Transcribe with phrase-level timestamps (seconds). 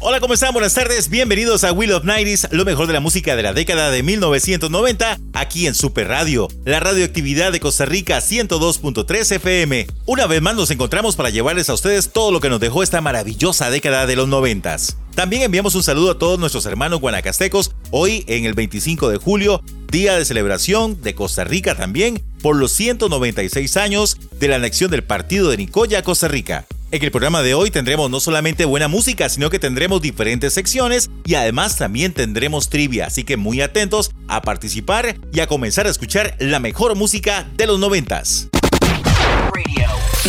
[0.00, 0.52] Hola, ¿cómo están?
[0.52, 3.90] Buenas tardes, bienvenidos a Wheel of Nighties, lo mejor de la música de la década
[3.90, 9.88] de 1990, aquí en Super Radio, la radioactividad de Costa Rica 102.3 FM.
[10.06, 13.00] Una vez más nos encontramos para llevarles a ustedes todo lo que nos dejó esta
[13.00, 14.98] maravillosa década de los noventas.
[15.16, 19.64] También enviamos un saludo a todos nuestros hermanos guanacastecos, hoy en el 25 de julio,
[19.90, 25.02] día de celebración de Costa Rica también, por los 196 años de la anexión del
[25.02, 26.66] partido de Nicoya a Costa Rica.
[26.90, 31.10] En el programa de hoy tendremos no solamente buena música, sino que tendremos diferentes secciones
[31.26, 35.90] y además también tendremos trivia, así que muy atentos a participar y a comenzar a
[35.90, 38.48] escuchar la mejor música de los noventas.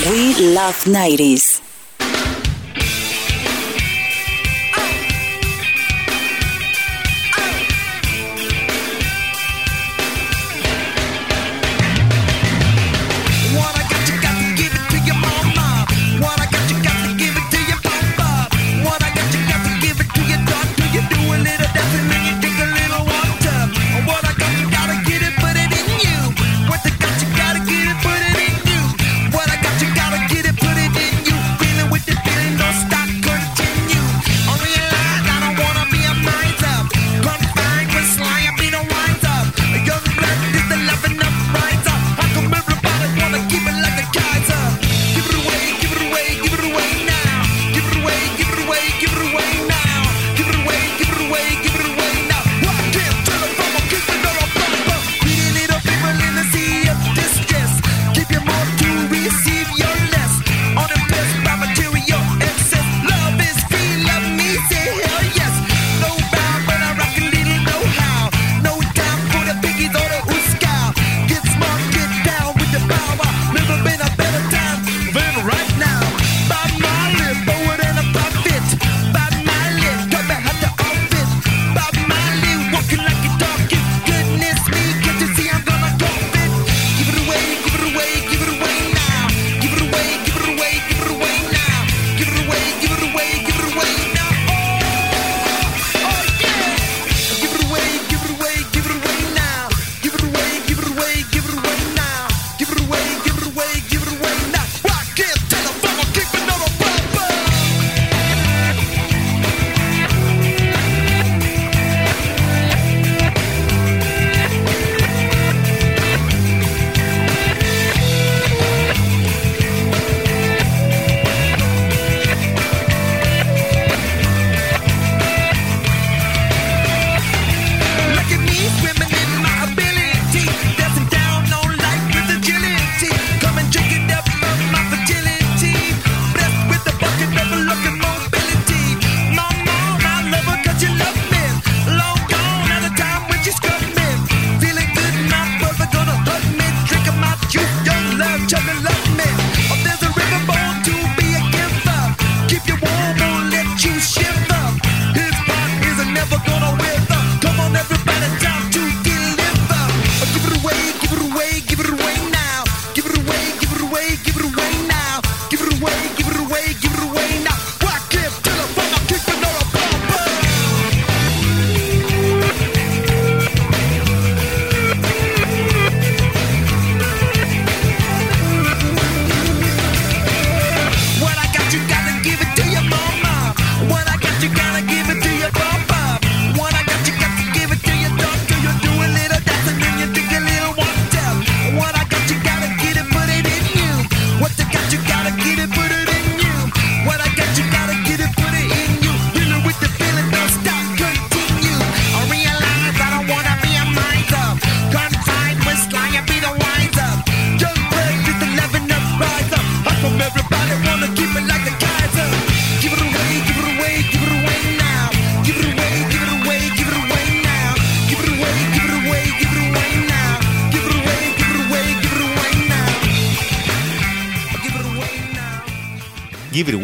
[0.06, 1.69] We Love 90s.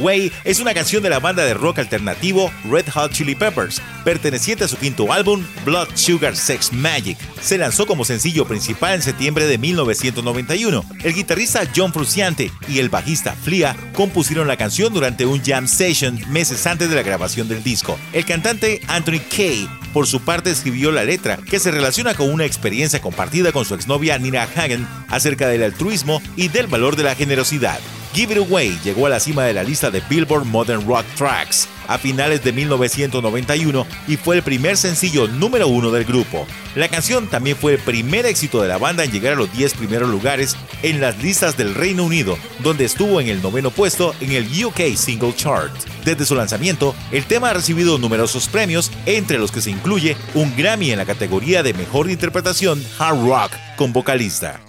[0.05, 4.67] Es una canción de la banda de rock alternativo Red Hot Chili Peppers, perteneciente a
[4.67, 7.17] su quinto álbum Blood Sugar Sex Magic.
[7.41, 10.85] Se lanzó como sencillo principal en septiembre de 1991.
[11.03, 16.19] El guitarrista John Frusciante y el bajista Flia compusieron la canción durante un jam session
[16.29, 17.97] meses antes de la grabación del disco.
[18.13, 22.45] El cantante Anthony Kay, por su parte, escribió la letra, que se relaciona con una
[22.45, 27.15] experiencia compartida con su exnovia Nina Hagen acerca del altruismo y del valor de la
[27.15, 27.79] generosidad.
[28.15, 31.67] Give It Away llegó a la cima de la lista de Billboard Modern Rock Tracks
[31.89, 36.47] a finales de 1991 y fue el primer sencillo número uno del grupo.
[36.75, 39.73] La canción también fue el primer éxito de la banda en llegar a los 10
[39.73, 44.31] primeros lugares en las listas del Reino Unido, donde estuvo en el noveno puesto en
[44.31, 45.73] el UK Single Chart.
[46.05, 50.55] Desde su lanzamiento, el tema ha recibido numerosos premios, entre los que se incluye un
[50.55, 54.61] Grammy en la categoría de Mejor Interpretación Hard Rock con vocalista.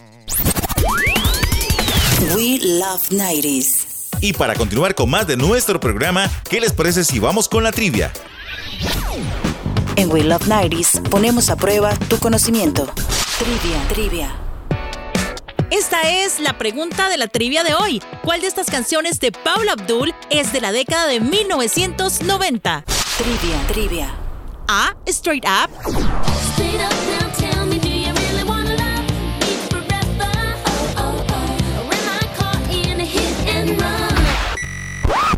[2.34, 3.86] We Love 90s.
[4.20, 7.70] Y para continuar con más de nuestro programa, ¿qué les parece si vamos con la
[7.70, 8.12] trivia?
[9.96, 12.86] En We Love 90s ponemos a prueba tu conocimiento.
[13.38, 14.36] Trivia, trivia.
[15.70, 18.02] Esta es la pregunta de la trivia de hoy.
[18.24, 22.84] ¿Cuál de estas canciones de Paula Abdul es de la década de 1990?
[23.18, 24.14] Trivia, trivia.
[24.68, 24.94] A.
[25.06, 25.70] Straight Up.
[26.54, 27.25] Straight up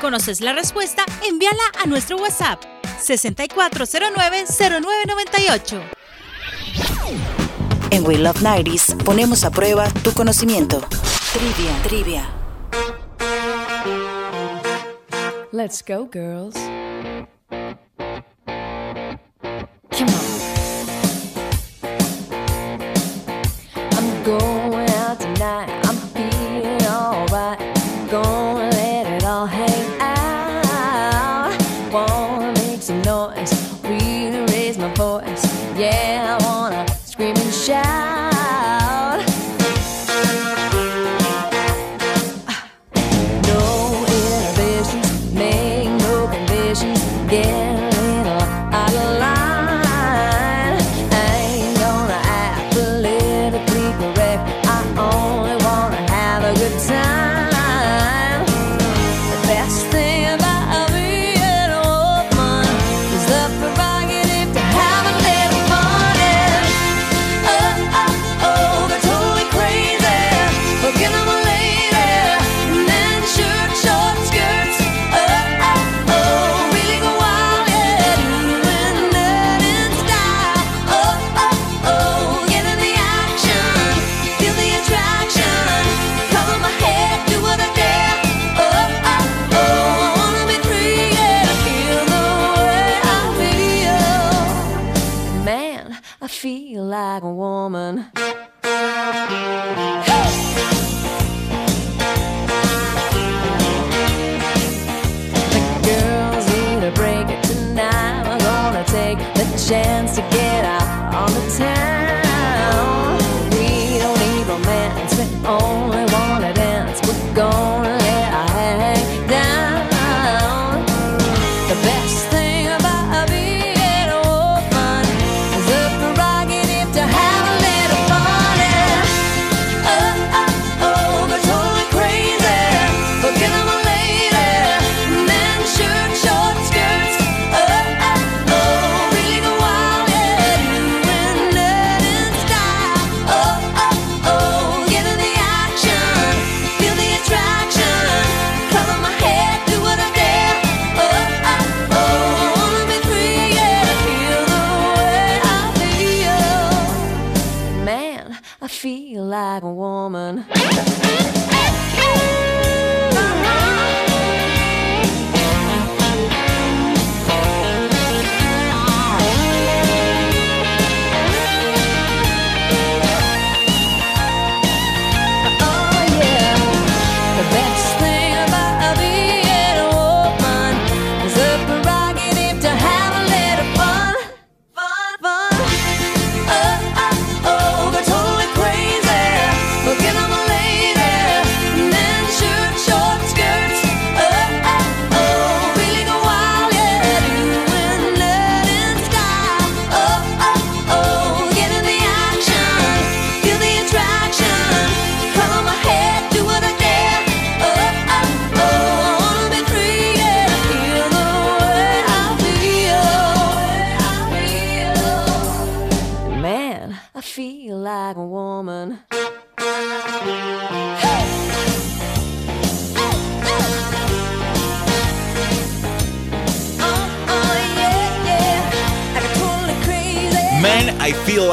[0.00, 2.60] conoces la respuesta, envíala a nuestro WhatsApp
[3.06, 5.80] 6409-0998.
[7.90, 10.80] En We Love 90s ponemos a prueba tu conocimiento.
[11.32, 12.26] Trivia, trivia.
[15.52, 16.56] Let's go, girls.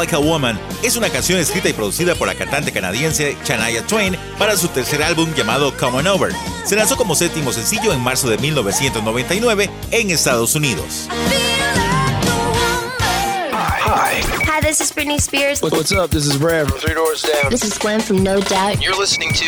[0.08, 4.16] Like a Woman es una canción escrita y producida por la cantante canadiense Shania Twain
[4.40, 6.32] para su tercer álbum llamado Come On Over.
[6.64, 11.10] Se lanzó como séptimo sencillo en marzo de 1999 en Estados Unidos.
[14.48, 15.62] Hi, this is Britney Spears.
[15.62, 16.10] What's up?
[16.12, 16.70] This is Rev.
[16.80, 17.52] Three Doors Down.
[17.52, 18.82] This is Gwen from No Doubt.
[18.82, 19.44] You're listening to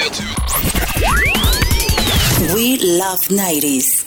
[2.53, 3.98] We Love 90s.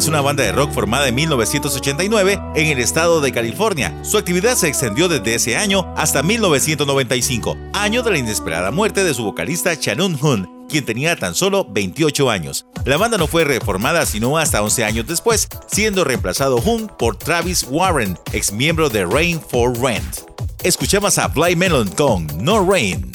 [0.00, 3.94] Es una banda de rock formada en 1989 en el estado de California.
[4.02, 9.12] Su actividad se extendió desde ese año hasta 1995, año de la inesperada muerte de
[9.12, 12.64] su vocalista Shannon Hoon, quien tenía tan solo 28 años.
[12.86, 17.66] La banda no fue reformada sino hasta 11 años después, siendo reemplazado Hoon por Travis
[17.68, 20.20] Warren, ex miembro de Rain for Rent.
[20.62, 23.12] Escuchamos a Blind Melon con No Rain.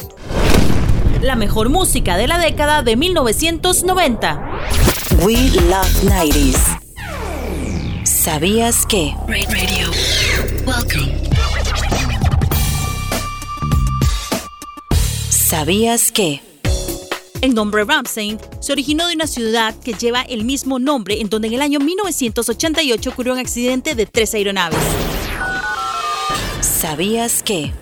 [1.20, 4.40] La mejor música de la década de 1990.
[5.24, 6.75] We Love 90s.
[8.26, 9.14] ¿Sabías que?
[9.28, 9.88] Radio.
[10.66, 11.14] Welcome.
[15.30, 16.42] ¿Sabías que?
[17.40, 21.46] El nombre Ramsey se originó de una ciudad que lleva el mismo nombre en donde
[21.46, 24.80] en el año 1988 ocurrió un accidente de tres aeronaves.
[26.62, 27.72] ¿Sabías que?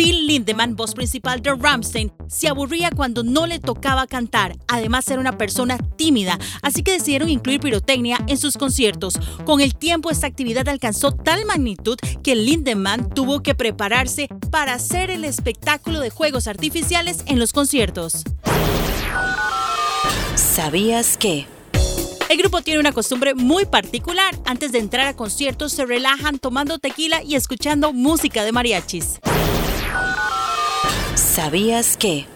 [0.00, 4.56] Till Lindemann, voz principal de Rammstein, se aburría cuando no le tocaba cantar.
[4.66, 9.20] Además era una persona tímida, así que decidieron incluir pirotecnia en sus conciertos.
[9.44, 15.10] Con el tiempo esta actividad alcanzó tal magnitud que Lindemann tuvo que prepararse para hacer
[15.10, 18.24] el espectáculo de juegos artificiales en los conciertos.
[20.34, 21.44] ¿Sabías que?
[22.30, 24.34] El grupo tiene una costumbre muy particular.
[24.46, 29.20] Antes de entrar a conciertos se relajan tomando tequila y escuchando música de mariachis.
[31.14, 32.26] ¿Sabías que?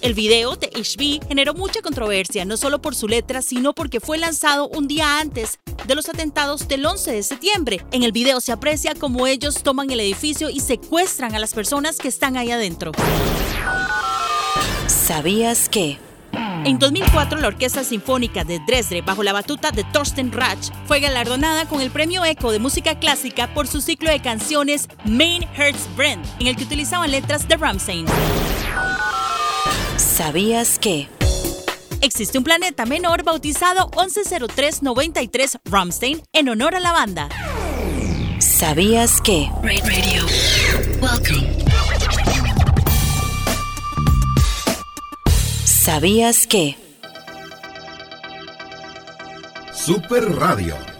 [0.00, 4.18] El video de HB generó mucha controversia, no solo por su letra, sino porque fue
[4.18, 7.84] lanzado un día antes de los atentados del 11 de septiembre.
[7.92, 11.98] En el video se aprecia cómo ellos toman el edificio y secuestran a las personas
[11.98, 12.92] que están ahí adentro.
[14.88, 15.98] ¿Sabías que?
[16.64, 21.66] En 2004, la Orquesta Sinfónica de Dresde, bajo la batuta de Thorsten Ratch, fue galardonada
[21.66, 26.46] con el Premio Eco de Música Clásica por su ciclo de canciones Main Herzbrand, en
[26.46, 28.06] el que utilizaban letras de Rammstein.
[29.96, 31.08] ¿Sabías que?
[32.00, 37.28] Existe un planeta menor bautizado 110393 Rammstein en honor a la banda.
[38.38, 39.50] ¿Sabías que?
[39.62, 40.26] Radio.
[41.00, 41.62] Welcome.
[45.84, 46.76] ¿Sabías que?
[49.72, 50.91] Super Radio.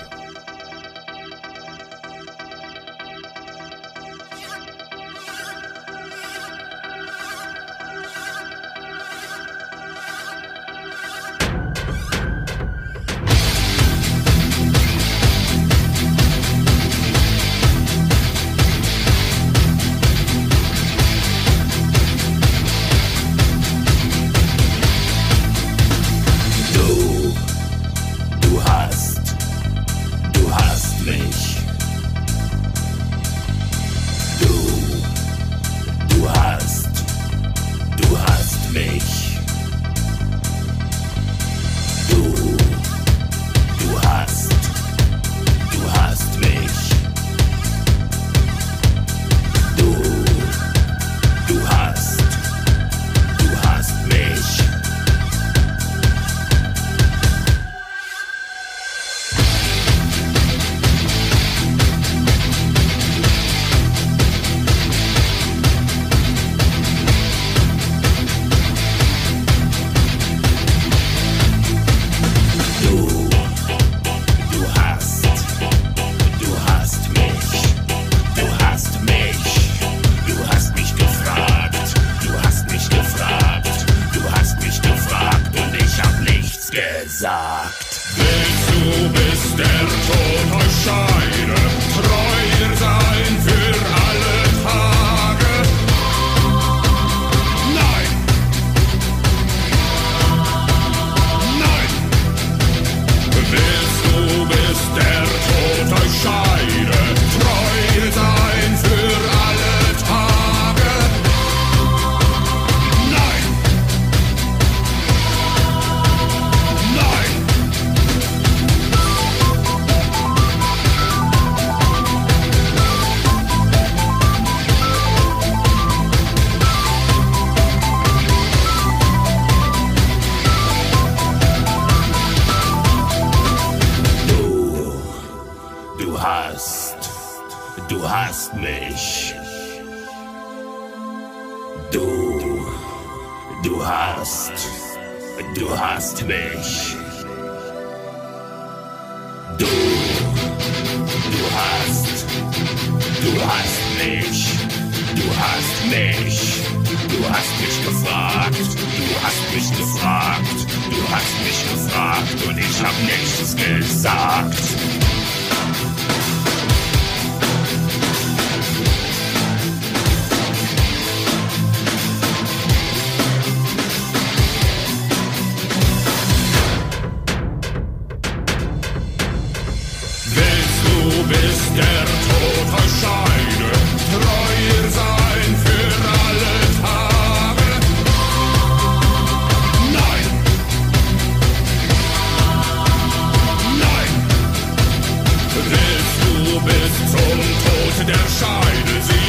[197.01, 199.03] Bis zum Tod der Scheide.
[199.03, 199.22] Sie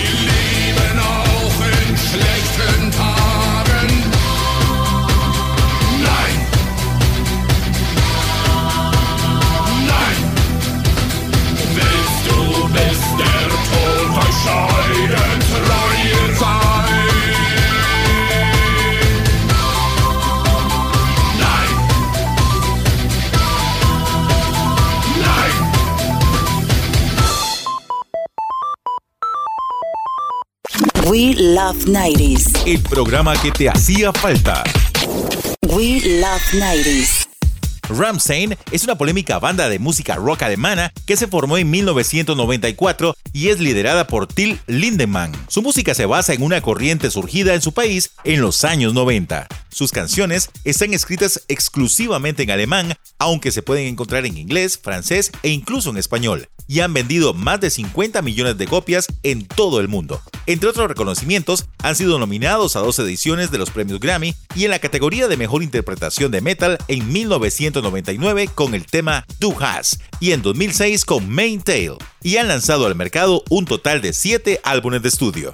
[31.53, 32.63] Love 90s.
[32.65, 34.63] El programa que te hacía falta.
[35.67, 37.32] We Love 90s.
[37.89, 43.49] Rammstein es una polémica banda de música rock alemana que se formó en 1994 y
[43.49, 45.31] es liderada por Till Lindemann.
[45.47, 49.47] Su música se basa en una corriente surgida en su país en los años 90.
[49.73, 55.49] Sus canciones están escritas exclusivamente en alemán, aunque se pueden encontrar en inglés, francés e
[55.49, 59.87] incluso en español, y han vendido más de 50 millones de copias en todo el
[59.87, 60.21] mundo.
[60.45, 64.71] Entre otros reconocimientos, han sido nominados a dos ediciones de los premios Grammy y en
[64.71, 67.11] la categoría de mejor interpretación de metal en
[67.91, 72.85] 1999 con el tema Do Has y en 2006 con Main Tail, y han lanzado
[72.85, 75.53] al mercado un total de 7 álbumes de estudio.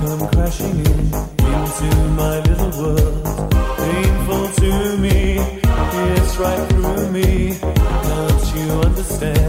[0.00, 1.12] Come crashing in
[1.52, 3.18] into my little world.
[3.78, 5.57] Painful to me,
[6.38, 7.58] right through me.
[7.60, 9.47] Can't you understand?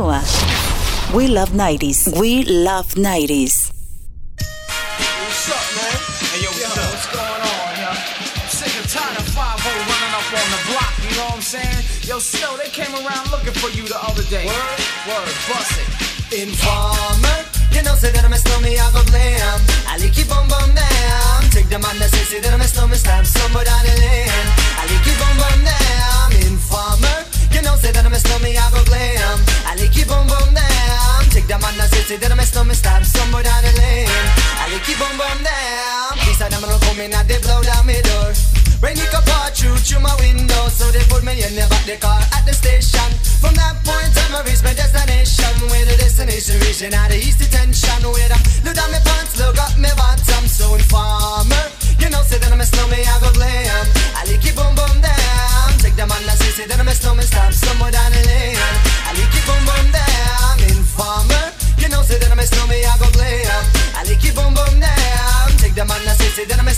[0.00, 0.24] Continúa.
[1.14, 2.08] We Love 90s.
[2.18, 3.72] We Love 90s.
[4.40, 5.96] What's up, man?
[6.32, 7.90] Hey, yo, what's, what's going on, yo?
[7.92, 11.44] I'm sick and tired of 5 running up on the block, you know what I'm
[11.44, 11.84] saying?
[12.08, 14.46] Yo, Snow, they came around looking for you the other day.
[14.46, 14.80] Word?
[15.04, 15.88] Word, bust it.
[16.30, 17.38] Informer,
[17.74, 19.58] you know, say that I'm a snowman, I go glam.
[19.90, 21.50] I like keep on bum down.
[21.50, 24.46] Take the man that say, say that I'm a snowman, stab somebody down the lane.
[24.78, 26.26] I like keep on bum down.
[26.46, 29.19] Informer, you know, say that I'm a snowman, I go glam.
[32.10, 34.10] Say, that I'm a snowman, stab somebody down the lane.
[34.58, 36.18] I like keep on bum down.
[36.40, 38.34] Are them gonna come and they blow down my door.
[38.82, 41.84] Rain it could pour through through my window, so they put me in the back
[41.84, 43.06] the car at the station.
[43.38, 45.52] From that point on, I reached my destination.
[45.68, 48.00] Where the destination reaching out the east detention.
[48.08, 48.40] Where I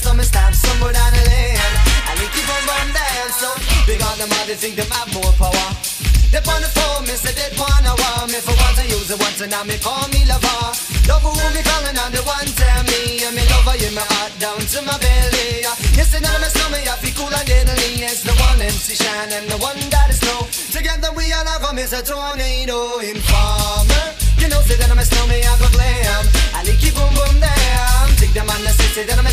[0.03, 1.59] snowman, stop somewhere down the lane.
[2.11, 3.29] I like it boom boom down.
[3.39, 3.49] So
[3.87, 5.69] big on them, all they think them have more power.
[6.33, 9.21] They on the phone, me say they wanna want me for once I use it
[9.21, 10.73] once and now me call me lover.
[11.05, 14.33] Love who me calling on the one tell me and me lover in my heart
[14.41, 15.61] down to my belly.
[15.93, 18.01] Yes, and I'm a stomach, I feel cool and deadly.
[18.01, 20.49] It's the one MC Shine and the one that is snow.
[20.73, 24.07] Together we all are gonna miss a tornado informer.
[24.41, 26.25] You know, say that I'm a snowman, I go glam.
[26.57, 28.09] I it boom boom down.
[28.17, 29.32] Take the man that say, say that I'm a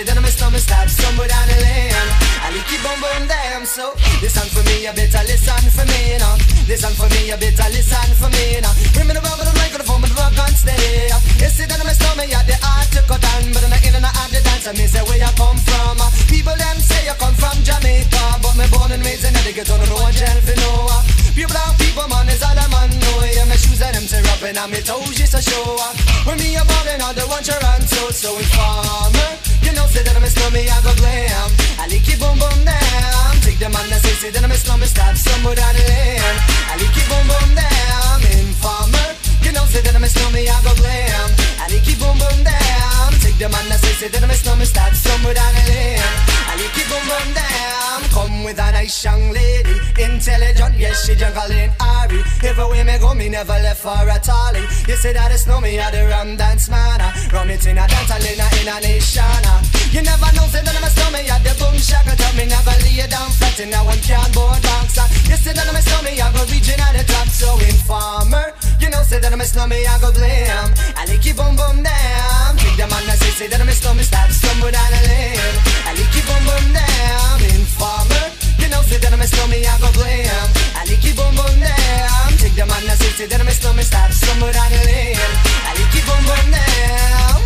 [0.00, 1.92] the say that I'm a snowman, start somewhere down the lane.
[2.40, 3.66] I like it boom boom down.
[3.68, 3.92] So
[4.24, 6.34] listen for me, you better listen for me, know.
[6.64, 8.72] Listen for me, you better listen for me, know.
[8.96, 11.12] Bring me the rubber, the microphone, but the rock on stay.
[11.36, 14.08] You that I'm a snowman, yeah, the art to cut down, but I'm in and
[14.08, 14.64] out the dance.
[14.64, 16.00] And me say where you come from.
[16.32, 19.84] People them say you come from Jamaica, but me born and raised in Connecticut, don't
[19.84, 20.88] know what jail for no.
[21.36, 22.88] Pure black people, man, is all I'm on.
[22.88, 25.76] No, yeah, my shoes and them tear up and I'm toes just a show.
[26.24, 29.49] When me a ballin', all the one Toronto, so informer.
[29.90, 31.50] Say that I'm a slummy, I go glam.
[31.82, 33.30] I like it boom boom down.
[33.42, 36.22] Take the man that say, say that I'm a slummy, stop somewhere down the lane.
[36.70, 38.22] I like it boom boom down.
[38.38, 39.18] Informer.
[39.42, 41.28] You know, say that I'm a slummy, I go glam.
[41.58, 43.10] I like it boom boom down.
[43.18, 45.98] Take the man that say, say that I'm a slummy, stop somewhere down the lane.
[45.98, 47.98] I like it boom boom down.
[48.14, 52.22] Come with a nice young lady, intelligent, yes, she juggling Ari.
[52.46, 54.62] Everywhere me go, me never left for a tally.
[54.86, 57.02] You say that it's no me, I the rum dance man.
[57.34, 59.42] Rum it in a dance, in in a nation.
[59.50, 59.79] Uh.
[59.90, 62.70] You never know, say that I'm a snowman, yeah, the boom shaka tell me never
[62.86, 64.94] lay down flat in a one cardboard box.
[65.26, 68.54] You say that I'm a snowman, I go reaching at the top, so informer.
[68.78, 70.70] You know, say that I'm a snowman, I go glam.
[70.94, 72.54] I like it boom boom down.
[72.62, 75.54] Take the man that say, say that I'm a snowman, stop somewhere down the lane.
[75.82, 77.36] I like it boom boom down.
[77.50, 78.24] Informer.
[78.62, 80.46] You know, say that I'm a snowman, I go glam.
[80.78, 82.30] I like it boom boom down.
[82.38, 85.18] Take the man that say, say that I'm a snowman, stop somewhere down the lane.
[85.66, 87.42] I like it boom boom down.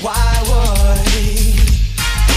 [0.00, 0.16] Why
[0.48, 1.53] would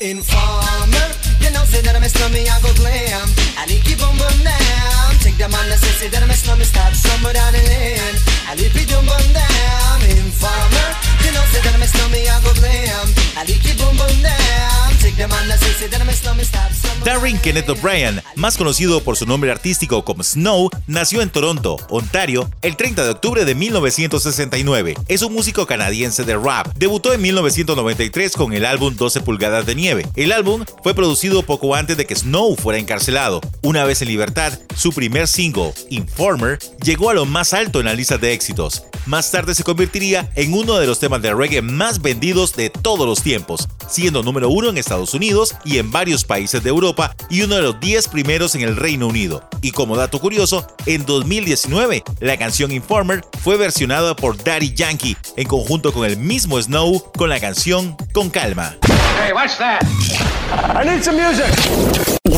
[0.00, 1.12] Informer,
[1.44, 3.28] you know, say that I'm a slummy, I go glam.
[3.60, 5.12] I boom down.
[5.20, 5.44] Take the
[5.76, 8.16] say, that I'm a slummy, stop somewhere down the lane.
[8.48, 10.00] I like it boom boom down.
[10.08, 10.88] Informer,
[11.20, 13.12] you know, say that I'm a slummy, I go glam.
[13.36, 13.44] I
[14.22, 14.70] down.
[17.04, 22.50] Darren Kenneth O'Brien, más conocido por su nombre artístico como Snow, nació en Toronto, Ontario,
[22.62, 24.96] el 30 de octubre de 1969.
[25.08, 26.68] Es un músico canadiense de rap.
[26.76, 29.89] Debutó en 1993 con el álbum 12 pulgadas de nieve.
[30.14, 33.40] El álbum fue producido poco antes de que Snow fuera encarcelado.
[33.62, 37.94] Una vez en libertad, su primer single, Informer, llegó a lo más alto en la
[37.94, 38.84] lista de éxitos.
[39.06, 43.06] Más tarde se convertiría en uno de los temas de reggae más vendidos de todos
[43.06, 47.42] los tiempos, siendo número uno en Estados Unidos y en varios países de Europa y
[47.42, 49.48] uno de los 10 primeros en el Reino Unido.
[49.62, 55.48] Y como dato curioso, en 2019 la canción Informer fue versionada por Daddy Yankee en
[55.48, 58.76] conjunto con el mismo Snow con la canción Con Calma.
[59.22, 59.82] Hey, watch that.
[60.74, 61.52] I need some music.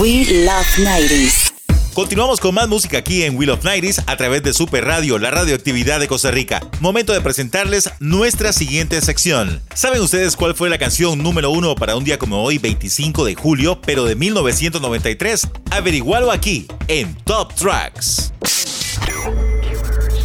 [0.01, 1.53] We Love 90s.
[1.95, 5.31] Continuamos con más música aquí en Wheel of Nighties a través de Super Radio, la
[5.31, 6.61] radioactividad de Costa Rica.
[6.81, 9.63] Momento de presentarles nuestra siguiente sección.
[9.75, 13.37] ¿Saben ustedes cuál fue la canción número uno para un día como hoy, 25 de
[13.37, 15.49] julio, pero de 1993?
[15.71, 18.33] Averigualo aquí en Top Tracks.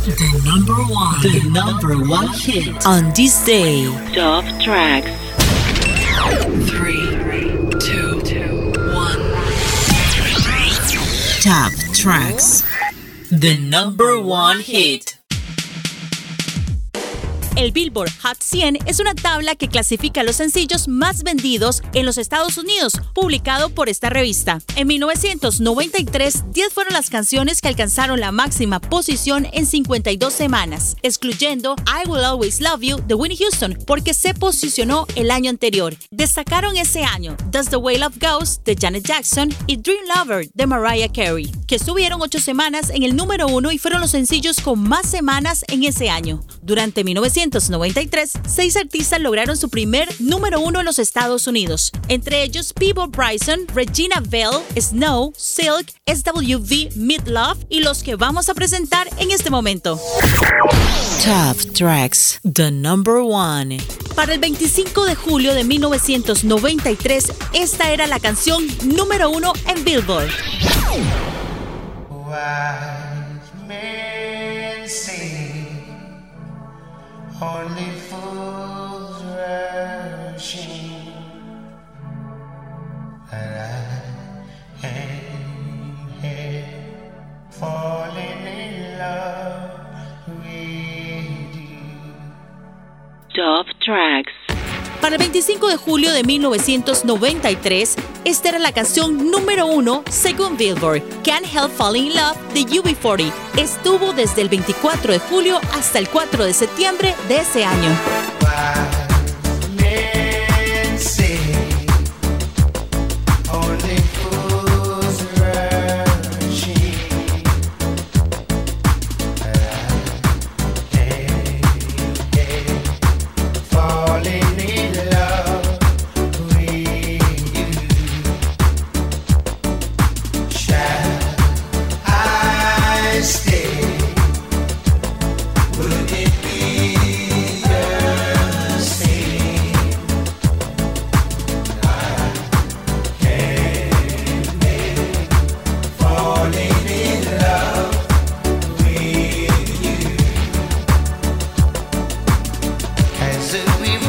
[0.07, 1.21] The number one.
[1.21, 3.85] The number one hit on this day.
[4.15, 5.26] Top tracks.
[11.41, 12.63] Top tracks.
[13.31, 15.17] The number one hit.
[17.57, 22.19] El Billboard Hot 100 es una tabla que clasifica los sencillos más vendidos en los
[22.19, 24.61] Estados Unidos, publicado por esta revista.
[24.75, 31.75] En 1993, 10 fueron las canciones que alcanzaron la máxima posición en 52 semanas, excluyendo
[31.87, 35.95] I Will Always Love You de Winnie Houston, porque se posicionó el año anterior.
[36.11, 40.67] Destacaron ese año Does the Way Love Goes de Janet Jackson y Dream Lover de
[40.67, 44.77] Mariah Carey, que estuvieron 8 semanas en el número 1 y fueron los sencillos con
[44.77, 46.43] más semanas en ese año.
[46.61, 47.46] Durante 1993,
[48.47, 53.67] seis artistas lograron su primer número uno en los Estados Unidos, entre ellos Peebo Bryson,
[53.73, 59.99] Regina Bell, Snow, Silk, SWV, Midlove y los que vamos a presentar en este momento.
[61.23, 62.39] Top tracks.
[62.43, 63.77] The number one.
[64.15, 70.29] Para el 25 de julio de 1993, esta era la canción número uno en Billboard.
[72.09, 72.96] Wise
[77.41, 80.77] only fools rushing,
[83.31, 83.97] and I
[87.59, 91.89] falling in love with you.
[93.35, 94.36] Top tracks.
[95.01, 101.03] Para el 25 de julio de 1993, esta era la canción número uno según Billboard,
[101.23, 103.31] Can't Help Falling in Love de UB40.
[103.57, 108.96] Estuvo desde el 24 de julio hasta el 4 de septiembre de ese año.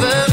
[0.00, 0.27] A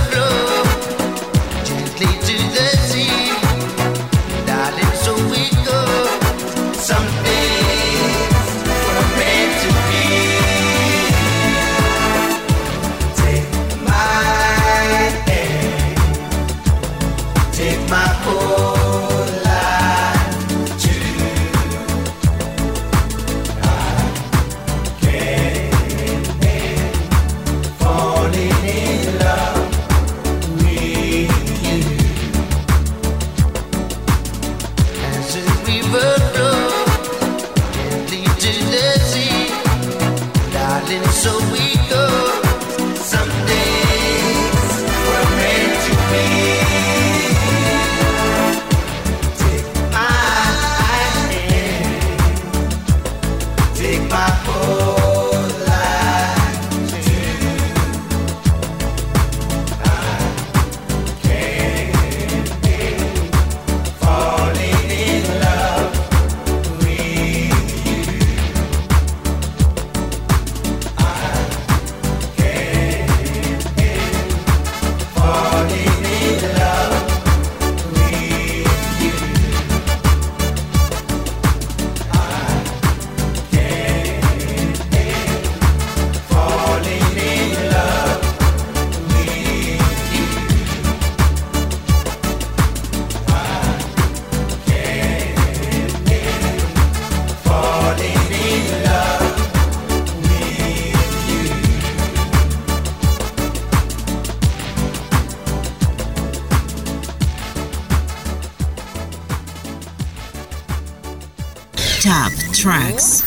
[112.66, 113.24] tracks.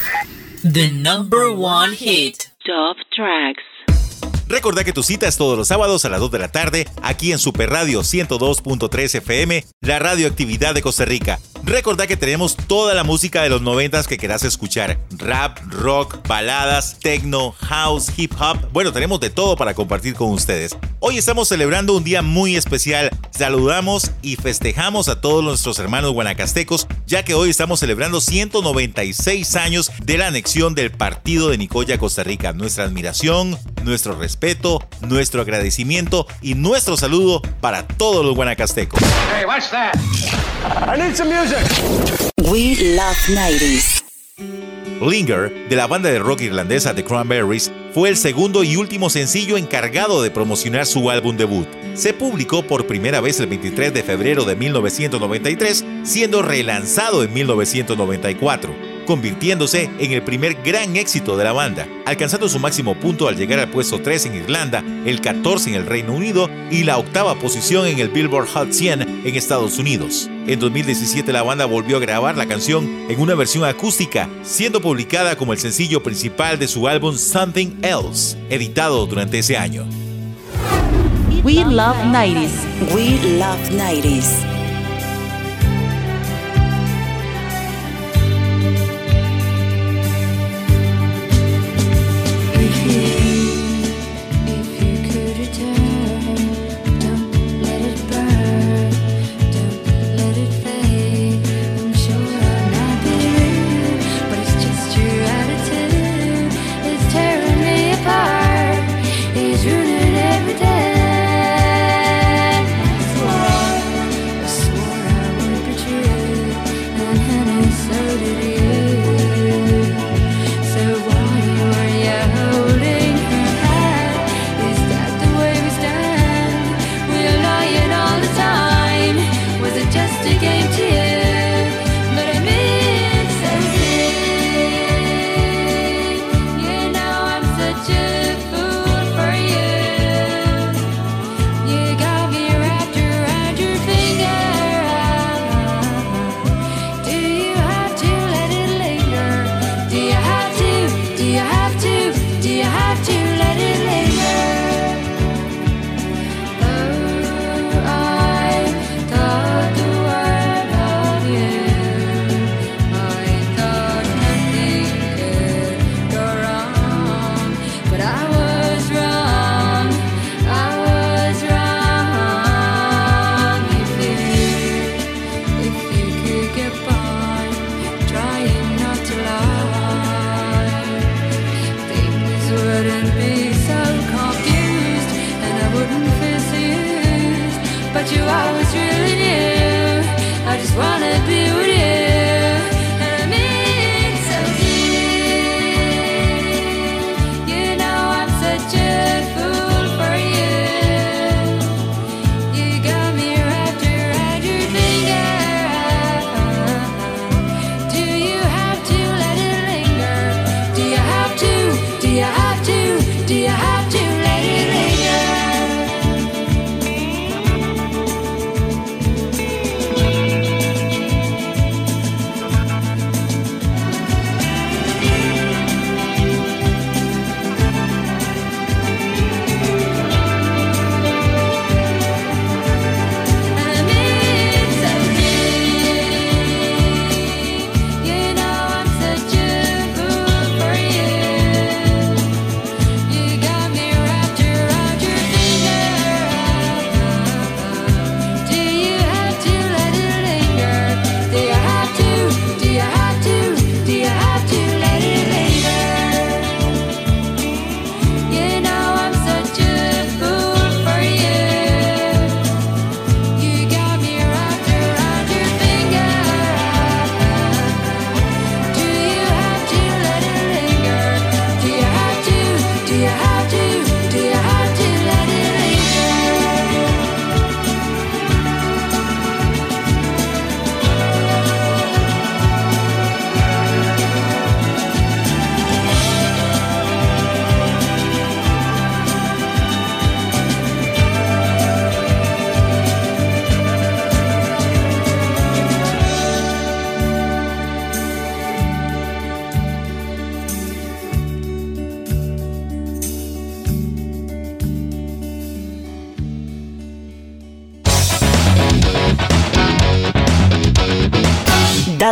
[0.65, 2.51] The number one hit.
[2.67, 3.63] Top tracks.
[4.49, 7.31] Recordá que tu cita es todos los sábados a las 2 de la tarde aquí
[7.31, 11.39] en Super Radio 102.3 FM, la radioactividad de Costa Rica.
[11.65, 14.99] Recordá que tenemos toda la música de los 90 que querás escuchar.
[15.11, 18.71] Rap, rock, baladas, techno, house, hip hop.
[18.73, 20.77] Bueno, tenemos de todo para compartir con ustedes.
[21.01, 23.11] Hoy estamos celebrando un día muy especial.
[23.31, 29.91] Saludamos y festejamos a todos nuestros hermanos guanacastecos, ya que hoy estamos celebrando 196 años
[30.03, 32.53] de la anexión del partido de Nicoya Costa Rica.
[32.53, 39.01] Nuestra admiración, nuestro respeto, nuestro agradecimiento y nuestro saludo para todos los guanacastecos.
[39.37, 39.95] Hey, watch that.
[40.89, 41.58] I need some music.
[42.51, 44.05] We Love 90s.
[45.01, 49.57] Linger, de la banda de rock irlandesa The Cranberries, fue el segundo y último sencillo
[49.57, 51.69] encargado de promocionar su álbum debut.
[51.95, 58.75] Se publicó por primera vez el 23 de febrero de 1993, siendo relanzado en 1994,
[59.09, 63.59] convirtiéndose en el primer gran éxito de la banda, alcanzando su máximo punto al llegar
[63.59, 67.87] al puesto 3 en Irlanda, el 14 en el Reino Unido y la octava posición
[67.87, 70.29] en el Billboard Hot 100 en Estados Unidos.
[70.47, 75.37] En 2017 la banda volvió a grabar la canción en una versión acústica, siendo publicada
[75.37, 79.87] como el sencillo principal de su álbum Something Else, editado durante ese año.
[81.43, 82.51] We Love 90s.
[82.95, 84.58] We Love 90s.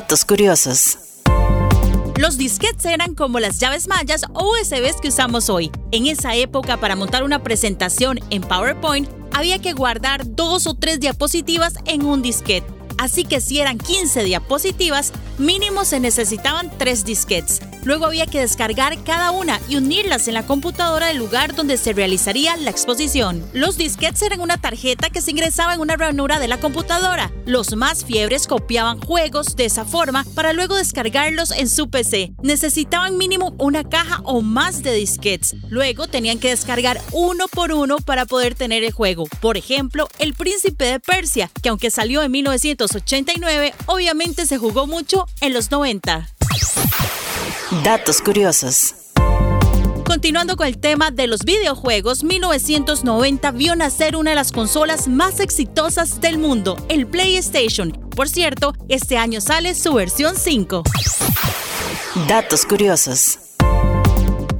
[0.06, 0.98] Curiosos.
[2.16, 5.72] Los disquetes eran como las llaves mayas o USBs que usamos hoy.
[5.90, 11.00] En esa época, para montar una presentación en PowerPoint, había que guardar dos o tres
[11.00, 12.66] diapositivas en un disquete.
[12.98, 17.60] Así que si eran 15 diapositivas, mínimo se necesitaban tres disquetes.
[17.86, 21.92] Luego había que descargar cada una y unirlas en la computadora del lugar donde se
[21.92, 23.48] realizaría la exposición.
[23.52, 27.30] Los disquetes eran una tarjeta que se ingresaba en una ranura de la computadora.
[27.44, 32.32] Los más fiebres copiaban juegos de esa forma para luego descargarlos en su PC.
[32.42, 35.54] Necesitaban mínimo una caja o más de disquetes.
[35.68, 39.28] Luego tenían que descargar uno por uno para poder tener el juego.
[39.40, 45.28] Por ejemplo, El Príncipe de Persia, que aunque salió en 1989, obviamente se jugó mucho
[45.40, 46.30] en los 90.
[47.70, 48.94] Datos curiosos.
[50.04, 55.40] Continuando con el tema de los videojuegos, 1990 vio nacer una de las consolas más
[55.40, 57.90] exitosas del mundo, el PlayStation.
[58.14, 60.84] Por cierto, este año sale su versión 5.
[62.28, 63.40] Datos curiosos.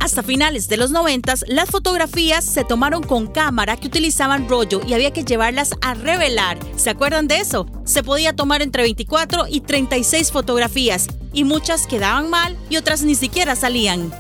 [0.01, 4.95] Hasta finales de los 90, las fotografías se tomaron con cámara que utilizaban rollo y
[4.95, 6.59] había que llevarlas a revelar.
[6.77, 7.67] ¿Se acuerdan de eso?
[7.85, 13.15] Se podía tomar entre 24 y 36 fotografías y muchas quedaban mal y otras ni
[13.15, 14.13] siquiera salían.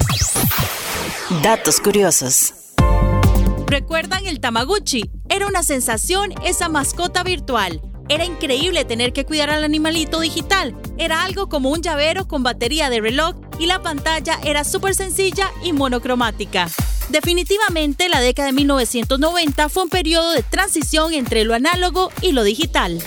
[1.42, 2.52] Datos curiosos.
[3.66, 5.10] ¿Recuerdan el Tamaguchi?
[5.28, 7.80] Era una sensación esa mascota virtual.
[8.08, 10.76] Era increíble tener que cuidar al animalito digital.
[10.98, 15.50] Era algo como un llavero con batería de reloj y la pantalla era súper sencilla
[15.64, 16.68] y monocromática.
[17.08, 22.44] Definitivamente la década de 1990 fue un periodo de transición entre lo análogo y lo
[22.44, 23.02] digital.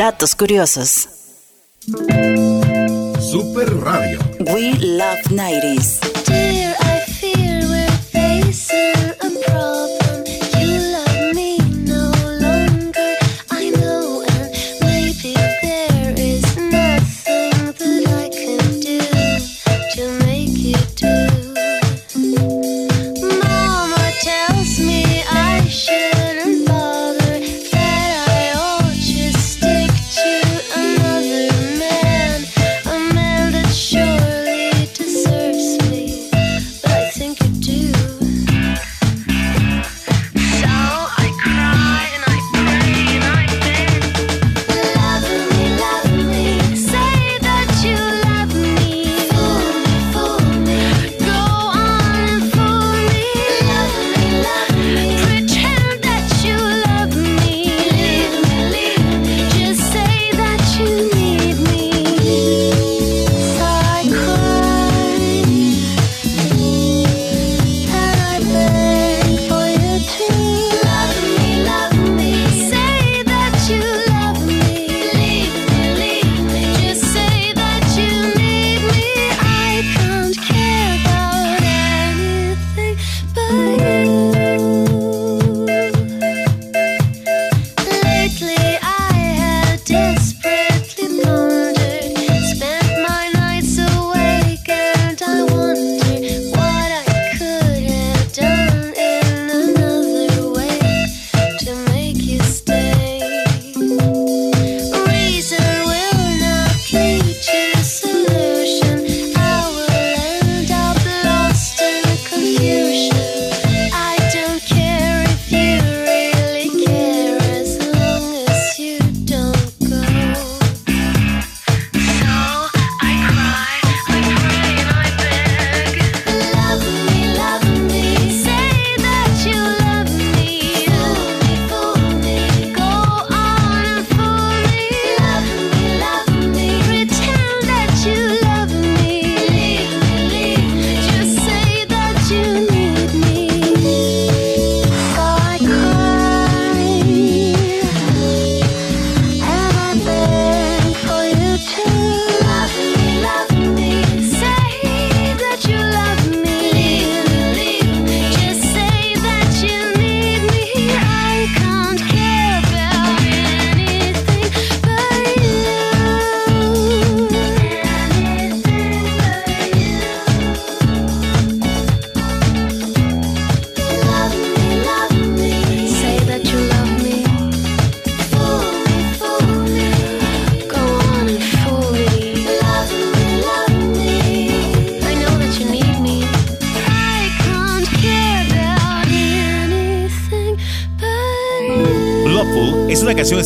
[0.00, 1.08] Datos curiosos.
[3.20, 4.18] Super Radio.
[4.54, 6.00] We love 90s.
[6.24, 9.79] Dear, I fear we're facing a problem.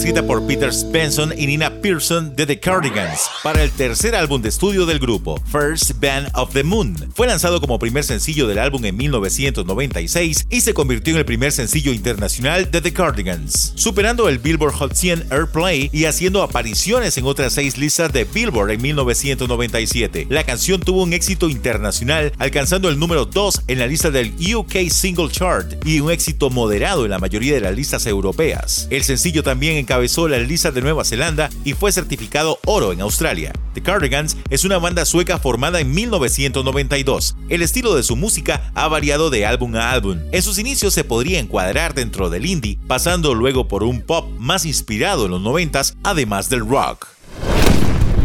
[0.04, 4.50] Escrita por Peter Benson y Nina Pearson de The Cardigans para el tercer álbum de
[4.50, 6.94] estudio del grupo, First Band of the Moon.
[7.14, 11.52] Fue lanzado como primer sencillo del álbum en 1996 y se convirtió en el primer
[11.52, 17.24] sencillo internacional de The Cardigans, superando el Billboard Hot 100 Airplay y haciendo apariciones en
[17.24, 20.26] otras seis listas de Billboard en 1997.
[20.28, 24.90] La canción tuvo un éxito internacional, alcanzando el número 2 en la lista del UK
[24.90, 28.86] Single Chart y un éxito moderado en la mayoría de las listas europeas.
[28.90, 33.52] El sencillo también encabezó la lista de Nueva Zelanda y fue certificado oro en Australia.
[33.74, 37.36] The Cardigans es una banda sueca formada en 1992.
[37.48, 40.18] El estilo de su música ha variado de álbum a álbum.
[40.32, 44.64] En sus inicios se podría encuadrar dentro del indie, pasando luego por un pop más
[44.64, 47.06] inspirado en los 90s, además del rock.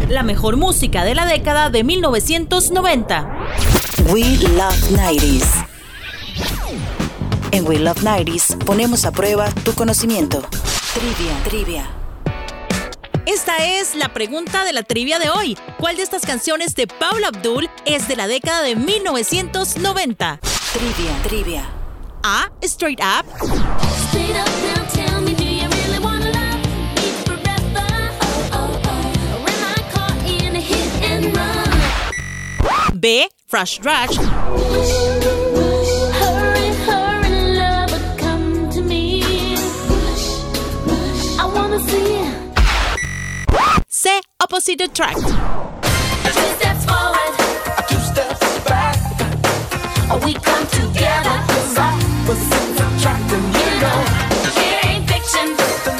[0.07, 3.29] La mejor música de la década de 1990.
[4.07, 5.67] We Love 90s.
[7.51, 10.41] En We Love 90s ponemos a prueba tu conocimiento.
[10.93, 11.89] Trivia, trivia.
[13.25, 15.55] Esta es la pregunta de la trivia de hoy.
[15.77, 20.39] ¿Cuál de estas canciones de Paula Abdul es de la década de 1990?
[20.73, 21.63] Trivia, trivia.
[22.23, 22.49] A.
[22.63, 23.25] Straight Up.
[24.09, 26.59] Straight up now, tell me, do you really wanna love
[26.95, 27.85] me forever?
[28.21, 29.43] Oh, oh, oh.
[29.43, 32.99] Or am I caught in a hit and run?
[32.99, 33.29] B.
[33.47, 34.17] Fresh Rush.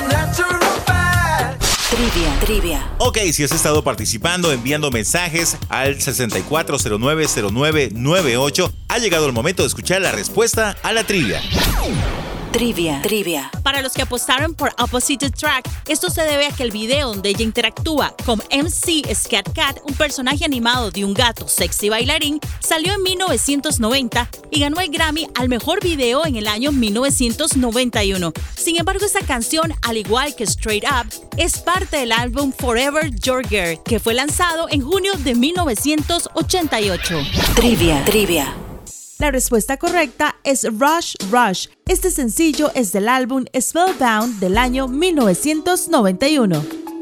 [0.07, 1.63] Natural fact.
[1.91, 2.83] Trivia, trivia.
[2.97, 10.01] Ok, si has estado participando enviando mensajes al 64090998, ha llegado el momento de escuchar
[10.01, 11.39] la respuesta a la trivia.
[12.51, 13.51] Trivia, trivia.
[13.63, 17.29] Para los que apostaron por Opposite Track, esto se debe a que el video donde
[17.29, 22.93] ella interactúa con MC Scat Cat, un personaje animado de un gato sexy bailarín, salió
[22.93, 28.33] en 1990 y ganó el Grammy al mejor video en el año 1991.
[28.57, 33.47] Sin embargo, esta canción, al igual que Straight Up, es parte del álbum Forever Your
[33.47, 37.15] Girl, que fue lanzado en junio de 1988.
[37.55, 38.68] Trivia, trivia.
[39.19, 41.67] La respuesta correcta es Rush Rush.
[41.85, 46.98] Este sencillo es del álbum Spellbound del año 1991.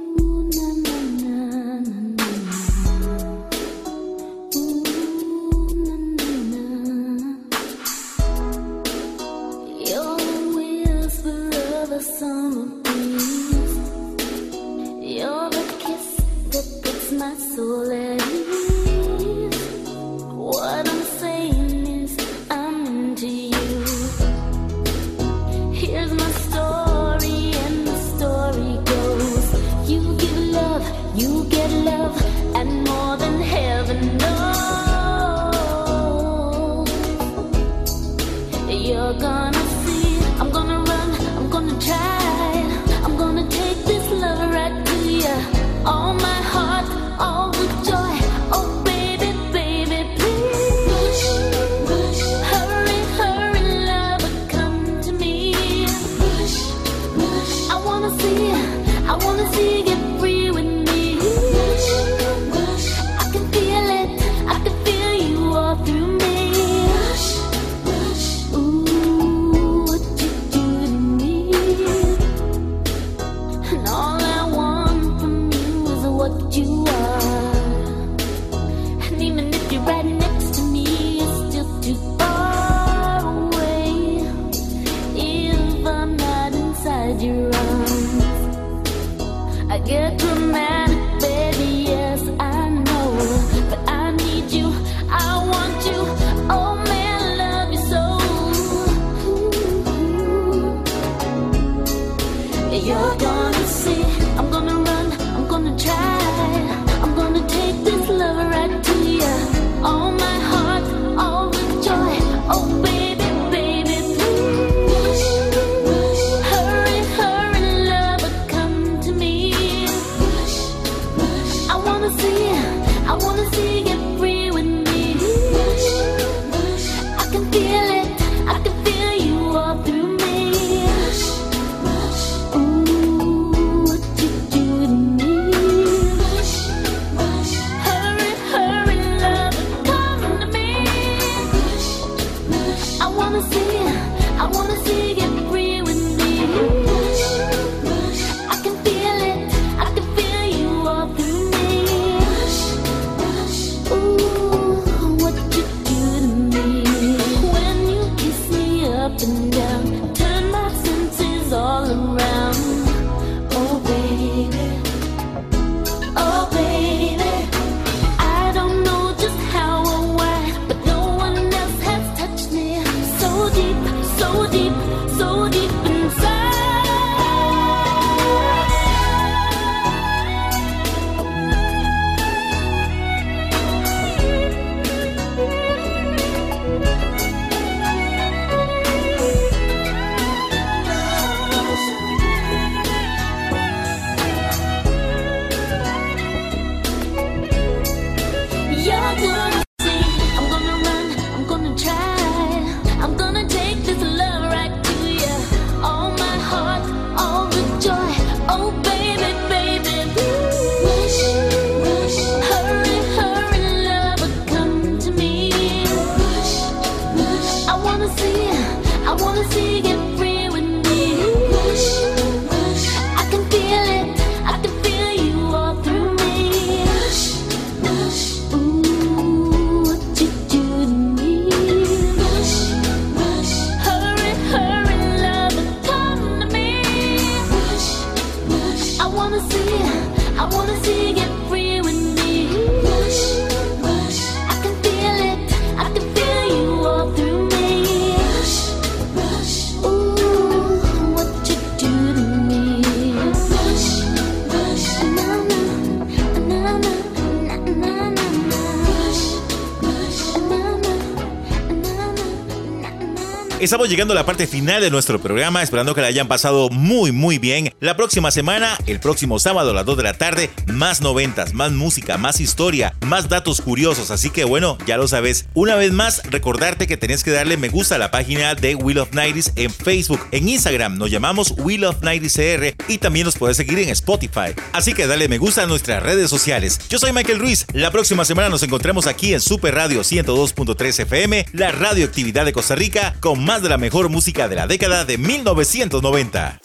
[263.87, 267.37] Llegando a la parte final de nuestro programa, esperando que la hayan pasado muy, muy
[267.37, 267.73] bien.
[267.79, 271.71] La próxima semana, el próximo sábado a las 2 de la tarde, más noventas, más
[271.71, 274.11] música, más historia, más datos curiosos.
[274.11, 275.47] Así que bueno, ya lo sabes.
[275.53, 278.97] Una vez más, recordarte que tenés que darle me gusta a la página de Will
[278.97, 280.19] of Nighties en Facebook.
[280.31, 284.53] En Instagram nos llamamos Will of Nighties CR y también nos puedes seguir en Spotify.
[284.73, 286.77] Así que dale me gusta a nuestras redes sociales.
[286.89, 287.65] Yo soy Michael Ruiz.
[287.71, 292.75] La próxima semana nos encontramos aquí en Super Radio 102.3 FM, la radioactividad de Costa
[292.75, 296.59] Rica, con más de la mejor música de la década de 1990.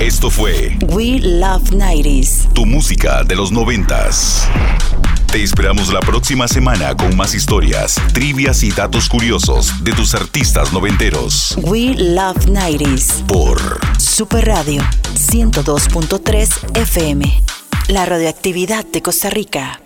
[0.00, 2.52] Esto fue We Love 90s.
[2.52, 4.48] tu música de los noventas.
[5.30, 10.72] Te esperamos la próxima semana con más historias, trivias y datos curiosos de tus artistas
[10.72, 11.56] noventeros.
[11.62, 13.24] We Love 90s.
[13.26, 14.82] Por Super Radio
[15.14, 17.42] 102.3 FM.
[17.88, 19.80] La radioactividad de Costa Rica.